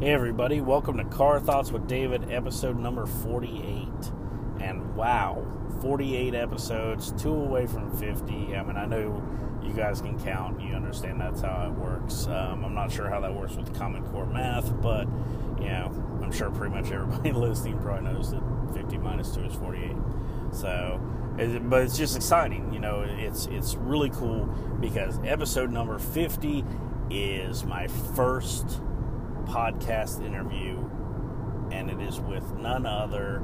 [0.00, 3.86] Hey, everybody, welcome to Car Thoughts with David, episode number 48.
[4.58, 5.46] And wow,
[5.82, 8.56] 48 episodes, two away from 50.
[8.56, 9.22] I mean, I know
[9.62, 12.26] you guys can count, you understand that's how it works.
[12.28, 15.06] Um, I'm not sure how that works with Common Core math, but
[15.60, 15.92] you know,
[16.22, 18.40] I'm sure pretty much everybody listening probably knows that
[18.72, 19.96] 50 minus 2 is 48.
[20.52, 20.98] So,
[21.64, 23.02] but it's just exciting, you know.
[23.02, 24.46] It's it's really cool
[24.80, 26.64] because episode number 50
[27.10, 28.80] is my first
[29.50, 30.78] podcast interview,
[31.72, 33.42] and it is with none other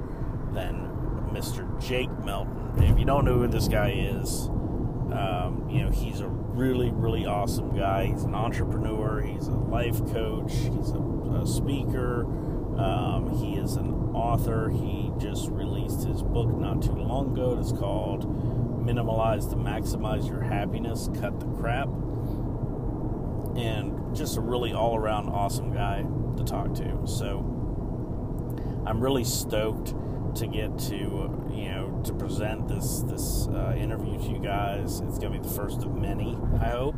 [0.52, 1.66] than Mr.
[1.80, 2.82] Jake Melton.
[2.82, 4.48] If you don't know who this guy is,
[5.12, 8.06] um, you know, he's a really, really awesome guy.
[8.06, 12.24] He's an entrepreneur, he's a life coach, he's a, a speaker,
[12.78, 14.70] um, he is an author.
[14.70, 17.58] He just released his book not too long ago.
[17.60, 18.26] It's called
[18.84, 21.88] Minimalize to Maximize Your Happiness, Cut the Crap.
[23.56, 26.04] And just a really all around awesome guy
[26.36, 27.06] to talk to.
[27.06, 27.38] So
[28.86, 29.94] I'm really stoked
[30.36, 30.94] to get to
[31.52, 35.00] you know to present this this uh, interview to you guys.
[35.00, 36.96] It's going to be the first of many, I hope,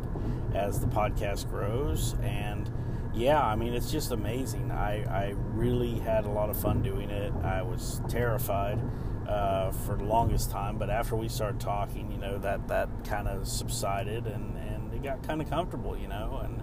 [0.53, 2.15] as the podcast grows.
[2.21, 2.69] And
[3.13, 4.71] yeah, I mean it's just amazing.
[4.71, 7.33] I I really had a lot of fun doing it.
[7.43, 8.79] I was terrified.
[9.27, 13.27] Uh, for the longest time, but after we started talking, you know that that kind
[13.27, 14.68] of subsided and and
[14.99, 16.61] it got kind of comfortable, you know, and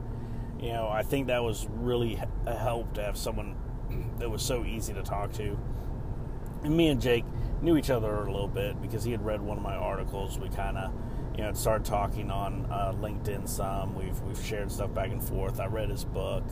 [0.62, 3.56] you know, I think that was really a help to have someone
[4.18, 5.58] that was so easy to talk to.
[6.62, 7.24] And me and Jake
[7.62, 10.38] knew each other a little bit because he had read one of my articles.
[10.38, 10.92] We kind of,
[11.36, 13.94] you know, started talking on uh, LinkedIn some.
[13.94, 15.60] We've we've shared stuff back and forth.
[15.60, 16.44] I read his book.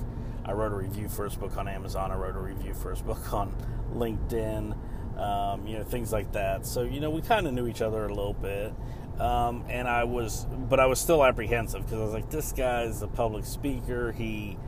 [0.45, 2.11] I wrote a review for his book on Amazon.
[2.13, 3.55] I wrote a review for his book on
[3.95, 4.77] LinkedIn.
[5.19, 6.67] Um, you know, things like that.
[6.67, 8.75] So you know, we kind of knew each other a little bit.
[9.19, 13.03] Um, and I was, but I was still apprehensive because I was like, this guy's
[13.03, 14.12] a public speaker.
[14.12, 14.59] He,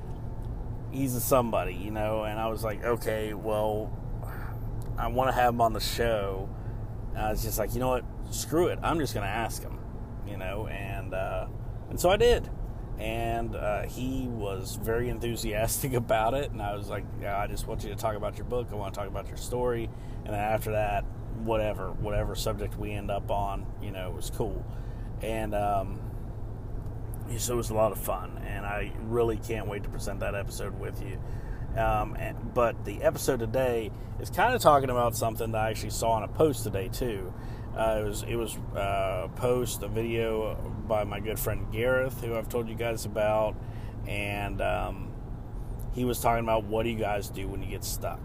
[0.93, 2.25] he's a somebody, you know.
[2.25, 3.91] And I was like, okay, well,
[4.99, 6.49] I want to have him on the show.
[7.11, 8.05] And I was just like, you know what?
[8.31, 8.79] Screw it.
[8.83, 9.79] I'm just going to ask him,
[10.29, 10.69] you know.
[10.69, 11.47] And uh,
[11.91, 12.49] and so I did.
[12.99, 16.51] And uh, he was very enthusiastic about it.
[16.51, 18.69] And I was like, yeah, I just want you to talk about your book.
[18.71, 19.91] I want to talk about your story.
[20.25, 21.05] And then after that,
[21.45, 24.65] whatever whatever subject we end up on you know it was cool.
[25.23, 25.99] And um,
[27.39, 30.35] so it was a lot of fun and i really can't wait to present that
[30.35, 31.19] episode with you.
[31.81, 35.91] Um, and, but the episode today is kind of talking about something that i actually
[35.91, 37.35] saw in a post today too.
[37.77, 40.55] Uh, it was it was uh, a post a video
[40.89, 43.55] by my good friend gareth who i've told you guys about
[44.07, 45.13] and um,
[45.93, 48.21] he was talking about what do you guys do when you get stuck?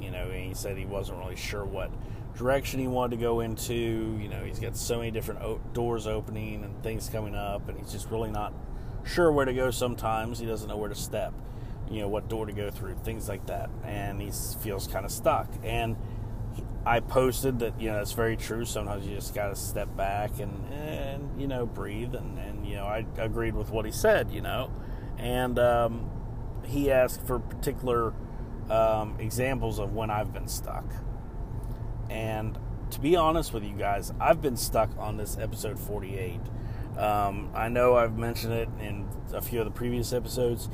[0.00, 1.90] You know and he said he wasn't really sure what
[2.38, 3.74] direction he wanted to go into.
[3.74, 7.78] You know, he's got so many different o- doors opening and things coming up, and
[7.78, 8.54] he's just really not
[9.04, 10.38] sure where to go sometimes.
[10.38, 11.34] He doesn't know where to step,
[11.90, 13.68] you know, what door to go through, things like that.
[13.84, 14.30] And he
[14.62, 15.52] feels kind of stuck.
[15.64, 15.96] And
[16.86, 18.64] I posted that, you know, that's very true.
[18.64, 22.14] Sometimes you just got to step back and, and, you know, breathe.
[22.14, 24.70] And, and, you know, I agreed with what he said, you know.
[25.18, 26.08] And um,
[26.64, 28.14] he asked for particular
[28.70, 30.84] um, examples of when I've been stuck
[32.10, 32.58] and
[32.90, 36.40] to be honest with you guys, I've been stuck on this episode 48.
[36.96, 40.68] Um, I know I've mentioned it in a few of the previous episodes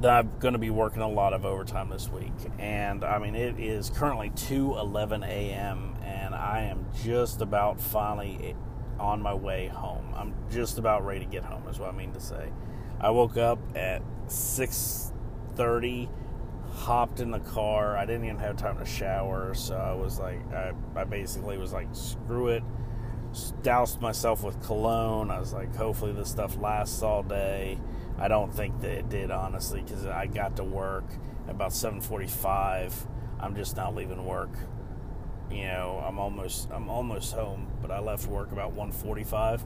[0.00, 2.32] that I'm going to be working a lot of overtime this week.
[2.58, 8.54] And I mean, it is currently 2 11 a.m., and I am just about finally
[8.98, 10.12] on my way home.
[10.16, 12.50] I'm just about ready to get home, is what I mean to say.
[13.00, 15.12] I woke up at 6
[15.54, 16.08] 30
[16.76, 17.96] hopped in the car.
[17.96, 21.72] I didn't even have time to shower, so I was like, I, I basically was
[21.72, 22.62] like, screw it.
[23.62, 25.30] Doused myself with cologne.
[25.30, 27.78] I was like, hopefully this stuff lasts all day.
[28.18, 31.04] I don't think that it did, honestly, because I got to work
[31.48, 33.06] about 7:45.
[33.40, 34.52] I'm just not leaving work.
[35.50, 39.62] You know, I'm almost I'm almost home, but I left work about 1:45.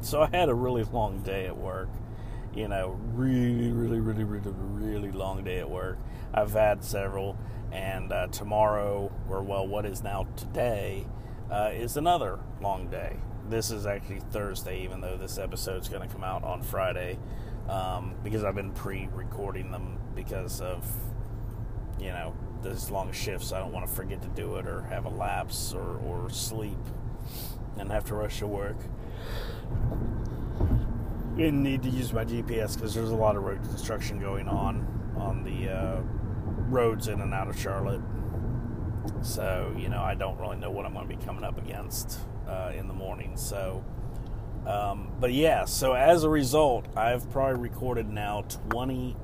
[0.04, 1.88] so I had a really long day at work
[2.54, 5.98] you know, really, really, really, really, really long day at work.
[6.34, 7.36] I've had several,
[7.70, 11.06] and uh, tomorrow, or well, what is now today,
[11.50, 13.16] uh, is another long day.
[13.48, 17.18] This is actually Thursday, even though this episode is going to come out on Friday,
[17.68, 20.86] um, because I've been pre-recording them because of,
[21.98, 23.52] you know, this long shifts.
[23.52, 26.78] I don't want to forget to do it or have a lapse or, or sleep
[27.78, 28.76] and have to rush to work
[31.44, 34.86] and need to use my GPS because there's a lot of road construction going on
[35.16, 36.00] on the uh,
[36.68, 38.00] roads in and out of Charlotte.
[39.22, 42.20] So, you know, I don't really know what I'm going to be coming up against
[42.48, 43.36] uh, in the morning.
[43.36, 43.84] So,
[44.66, 49.16] Um, but yeah, so as a result, I've probably recorded now 20,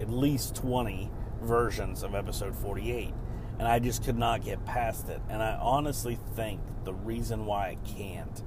[0.00, 1.10] at least 20
[1.42, 3.12] versions of episode 48.
[3.58, 5.20] And I just could not get past it.
[5.28, 8.42] And I honestly think the reason why I can't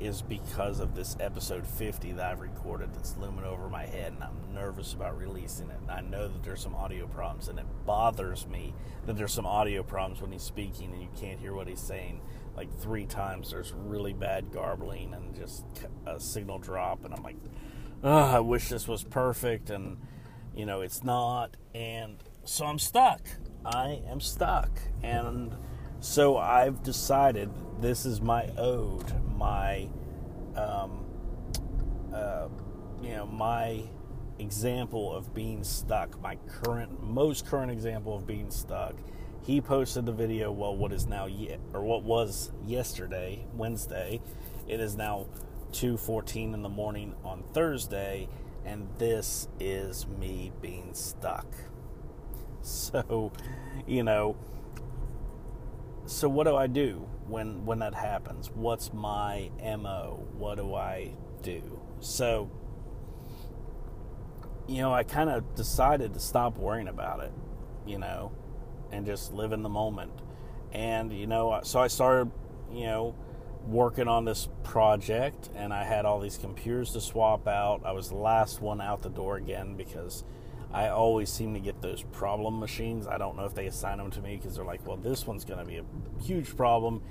[0.00, 4.22] is because of this episode 50 that I've recorded that's looming over my head, and
[4.22, 5.78] I'm nervous about releasing it.
[5.88, 8.74] I know that there's some audio problems, and it bothers me
[9.06, 12.20] that there's some audio problems when he's speaking and you can't hear what he's saying.
[12.56, 15.64] Like three times, there's really bad garbling and just
[16.06, 17.36] a signal drop, and I'm like,
[18.02, 19.98] I wish this was perfect, and
[20.54, 21.56] you know, it's not.
[21.74, 23.20] And so I'm stuck.
[23.64, 24.70] I am stuck.
[25.02, 25.54] And
[26.00, 27.50] so I've decided
[27.80, 29.88] this is my ode, my,
[30.54, 31.04] um,
[32.12, 32.48] uh,
[33.02, 33.82] you know, my
[34.38, 38.94] example of being stuck, my current, most current example of being stuck.
[39.42, 44.20] He posted the video, well, what is now, ye- or what was yesterday, Wednesday.
[44.66, 45.26] It is now
[45.72, 48.28] 2.14 in the morning on Thursday,
[48.64, 51.46] and this is me being stuck.
[52.62, 53.30] So,
[53.86, 54.34] you know,
[56.06, 58.50] so what do I do when when that happens?
[58.54, 60.26] What's my MO?
[60.36, 61.80] What do I do?
[62.00, 62.50] So,
[64.68, 67.32] you know, I kind of decided to stop worrying about it,
[67.86, 68.32] you know,
[68.92, 70.12] and just live in the moment.
[70.72, 72.30] And, you know, so I started,
[72.72, 73.14] you know,
[73.66, 77.82] working on this project and I had all these computers to swap out.
[77.84, 80.24] I was the last one out the door again because
[80.76, 83.06] I always seem to get those problem machines.
[83.06, 85.42] I don't know if they assign them to me because they're like, well, this one's
[85.42, 85.84] going to be a
[86.22, 87.02] huge problem.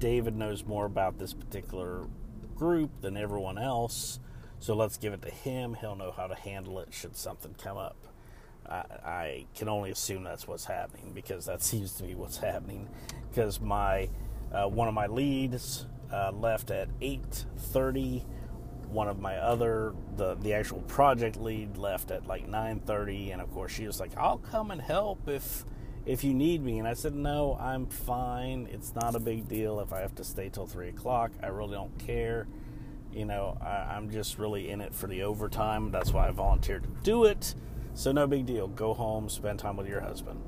[0.00, 2.08] David knows more about this particular
[2.56, 4.18] group than everyone else,
[4.58, 5.74] so let's give it to him.
[5.74, 7.96] He'll know how to handle it should something come up.
[8.68, 12.88] I, I can only assume that's what's happening because that seems to be what's happening.
[13.30, 14.08] Because my
[14.52, 18.24] uh, one of my leads uh, left at eight thirty
[18.86, 23.52] one of my other the the actual project lead left at like 9:30 and of
[23.52, 25.64] course she was like I'll come and help if
[26.06, 28.68] if you need me and I said no I'm fine.
[28.70, 31.32] It's not a big deal if I have to stay till 3 o'clock.
[31.42, 32.46] I really don't care.
[33.12, 35.90] You know I, I'm just really in it for the overtime.
[35.90, 37.54] That's why I volunteered to do it.
[37.94, 38.68] So no big deal.
[38.68, 40.40] Go home spend time with your husband.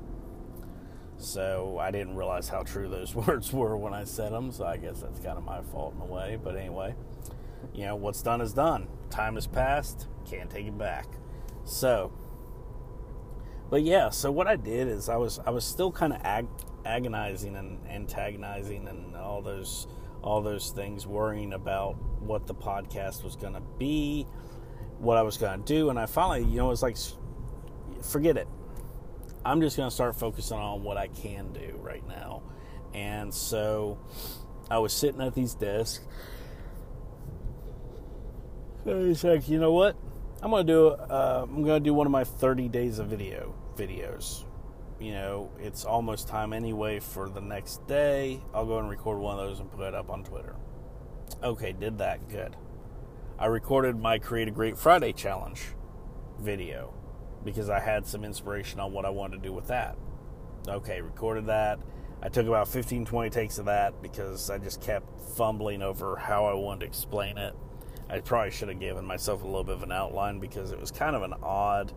[1.17, 4.77] So I didn't realize how true those words were when I said them so I
[4.77, 6.95] guess that's kind of my fault in a way but anyway
[7.73, 8.87] you know, what's done is done.
[9.09, 11.07] Time has passed, can't take it back.
[11.63, 12.11] So,
[13.69, 16.47] but yeah, so what I did is I was I was still kind of ag-
[16.85, 19.87] agonizing and antagonizing and all those
[20.23, 24.25] all those things, worrying about what the podcast was going to be,
[24.97, 26.97] what I was going to do, and I finally, you know, it's like,
[28.03, 28.47] forget it.
[29.45, 32.41] I'm just going to start focusing on what I can do right now,
[32.93, 33.99] and so
[34.69, 36.05] I was sitting at these desks
[38.87, 39.97] He's like, you know what?
[40.41, 40.87] I'm gonna do.
[40.87, 44.45] Uh, I'm gonna do one of my 30 days of video videos.
[44.97, 48.41] You know, it's almost time anyway for the next day.
[48.53, 50.55] I'll go and record one of those and put it up on Twitter.
[51.43, 52.55] Okay, did that good.
[53.37, 55.65] I recorded my Create a Great Friday challenge
[56.39, 56.93] video
[57.43, 59.97] because I had some inspiration on what I wanted to do with that.
[60.65, 61.79] Okay, recorded that.
[62.23, 66.45] I took about 15, 20 takes of that because I just kept fumbling over how
[66.45, 67.53] I wanted to explain it
[68.09, 70.91] I probably should have given myself a little bit of an outline because it was
[70.91, 71.93] kind of an odd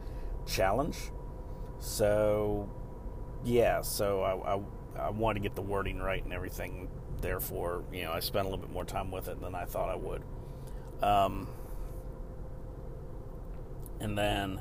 [0.47, 0.97] challenge.
[1.79, 2.69] So,
[3.45, 6.89] yeah, so I, I, I wanted to get the wording right and everything.
[7.21, 9.89] Therefore, you know, I spent a little bit more time with it than I thought
[9.89, 10.23] I would.
[11.03, 11.49] Um,
[14.01, 14.61] and then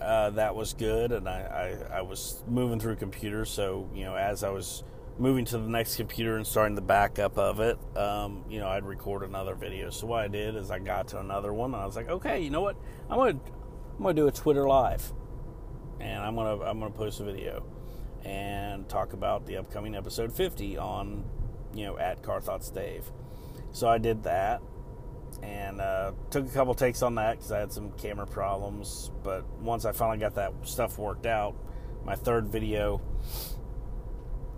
[0.00, 3.50] uh, that was good, and I, I, I was moving through computers.
[3.50, 4.84] So, you know, as I was
[5.18, 8.84] moving to the next computer and starting the backup of it, um, you know, I'd
[8.84, 9.90] record another video.
[9.90, 12.40] So what I did is I got to another one and I was like, okay,
[12.40, 12.76] you know what?
[13.08, 13.40] I'm gonna
[13.96, 15.12] I'm gonna do a Twitter live,
[16.00, 17.64] and I'm gonna I'm gonna post a video
[18.24, 21.24] and talk about the upcoming episode 50 on
[21.74, 23.10] you know at Car Thoughts Dave.
[23.72, 24.62] So I did that
[25.42, 29.10] and uh, took a couple takes on that because I had some camera problems.
[29.22, 31.54] But once I finally got that stuff worked out,
[32.04, 33.00] my third video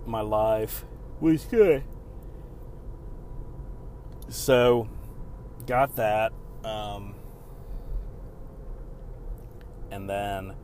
[0.09, 0.85] my life
[1.21, 1.85] was good.
[4.29, 4.88] So,
[5.67, 6.33] got that.
[6.65, 7.15] Um,
[9.91, 10.55] and then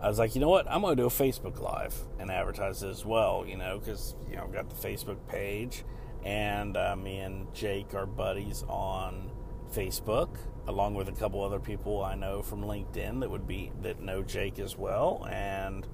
[0.00, 0.66] I was like, you know what?
[0.70, 4.14] I'm going to do a Facebook Live and advertise it as well, you know, because,
[4.28, 5.84] you know, I've got the Facebook page.
[6.24, 9.30] And uh, me and Jake are buddies on
[9.72, 14.00] Facebook, along with a couple other people I know from LinkedIn that would be, that
[14.00, 15.26] know Jake as well.
[15.30, 15.86] And,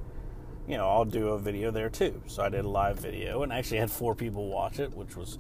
[0.69, 2.23] you know, I'll do a video there too.
[2.27, 5.39] So I did a live video and actually had four people watch it, which was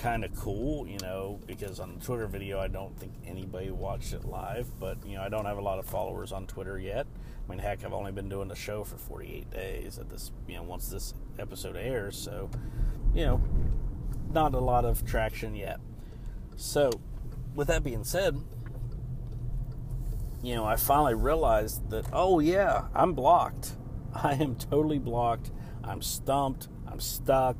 [0.00, 4.12] kind of cool, you know, because on the Twitter video, I don't think anybody watched
[4.12, 7.06] it live, but, you know, I don't have a lot of followers on Twitter yet.
[7.44, 10.54] I mean, heck, I've only been doing the show for 48 days at this, you
[10.54, 12.48] know, once this episode airs, so,
[13.12, 13.42] you know,
[14.32, 15.80] not a lot of traction yet.
[16.54, 16.90] So,
[17.56, 18.38] with that being said,
[20.40, 23.72] you know, I finally realized that, oh, yeah, I'm blocked.
[24.14, 25.50] I am totally blocked.
[25.84, 26.68] I'm stumped.
[26.86, 27.56] I'm stuck.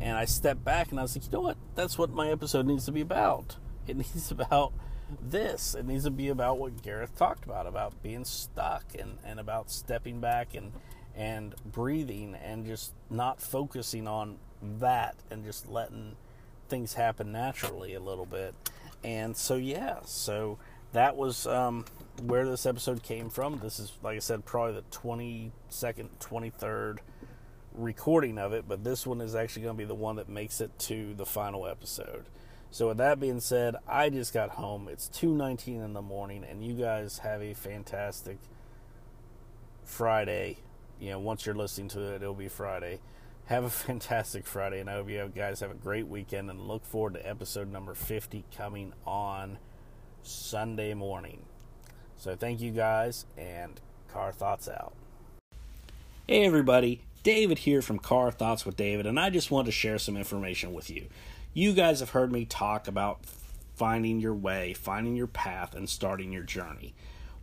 [0.00, 1.56] And I stepped back and I was like, you know what?
[1.74, 3.56] That's what my episode needs to be about.
[3.86, 4.72] It needs about
[5.20, 5.74] this.
[5.74, 9.70] It needs to be about what Gareth talked about, about being stuck and, and about
[9.70, 10.72] stepping back and
[11.16, 16.14] and breathing and just not focusing on that and just letting
[16.68, 18.54] things happen naturally a little bit.
[19.02, 20.58] And so yeah, so
[20.92, 21.84] that was um,
[22.22, 23.58] where this episode came from.
[23.58, 27.00] This is like I said, probably the twenty second, twenty third
[27.76, 30.60] recording of it, but this one is actually going to be the one that makes
[30.60, 32.24] it to the final episode.
[32.70, 34.88] So with that being said, I just got home.
[34.88, 38.38] It's 2:19 in the morning and you guys have a fantastic
[39.84, 40.58] Friday.
[41.00, 43.00] You know, once you're listening to it, it'll be Friday.
[43.46, 46.84] Have a fantastic Friday and I hope you guys have a great weekend and look
[46.84, 49.58] forward to episode number 50 coming on
[50.26, 51.42] Sunday morning.
[52.16, 54.94] So thank you guys and car thoughts out.
[56.26, 59.98] Hey everybody, David here from Car Thoughts with David, and I just want to share
[59.98, 61.06] some information with you.
[61.54, 63.20] You guys have heard me talk about
[63.76, 66.94] finding your way, finding your path, and starting your journey.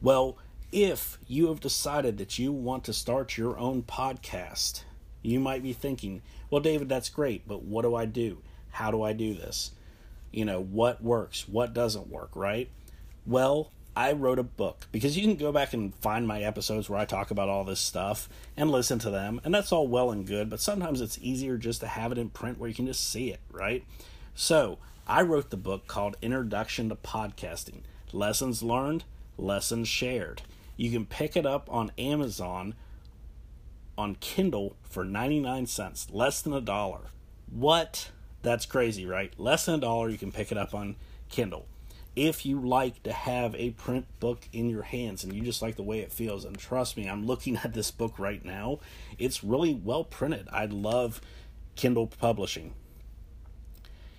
[0.01, 0.37] Well,
[0.73, 4.83] if you have decided that you want to start your own podcast,
[5.21, 8.39] you might be thinking, well, David, that's great, but what do I do?
[8.71, 9.71] How do I do this?
[10.33, 11.47] You know, what works?
[11.47, 12.69] What doesn't work, right?
[13.25, 16.99] Well, I wrote a book because you can go back and find my episodes where
[16.99, 20.25] I talk about all this stuff and listen to them, and that's all well and
[20.25, 23.07] good, but sometimes it's easier just to have it in print where you can just
[23.07, 23.85] see it, right?
[24.33, 29.03] So, I wrote the book called Introduction to Podcasting Lessons Learned,
[29.37, 30.41] Lessons Shared.
[30.75, 32.73] You can pick it up on Amazon
[33.95, 37.01] on Kindle for 99 cents, less than a dollar.
[37.51, 38.09] What?
[38.43, 39.33] That's crazy, right?
[39.39, 40.97] Less than a dollar, you can pick it up on
[41.29, 41.65] Kindle.
[42.15, 45.77] If you like to have a print book in your hands and you just like
[45.77, 48.77] the way it feels and trust me i'm looking at this book right now
[49.17, 50.47] it's really well printed.
[50.51, 51.21] I love
[51.75, 52.75] kindle publishing.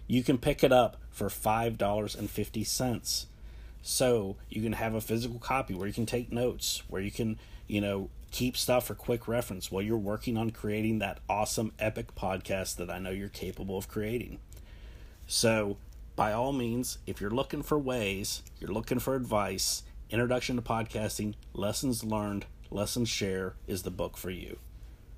[0.08, 3.26] You can pick it up for $5.50
[3.82, 7.38] so you can have a physical copy where you can take notes where you can
[7.68, 12.14] you know keep stuff for quick reference while you're working on creating that awesome epic
[12.14, 14.38] podcast that i know you're capable of creating
[15.26, 15.76] so
[16.16, 21.34] by all means, if you're looking for ways, you're looking for advice, Introduction to Podcasting,
[21.52, 24.58] Lessons Learned, Lessons Share is the book for you.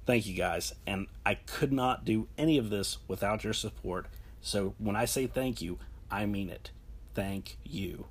[0.07, 0.75] Thank you guys.
[0.87, 4.07] And I could not do any of this without your support.
[4.41, 5.79] So when I say thank you,
[6.11, 6.71] I mean it.
[7.15, 8.07] Thank you.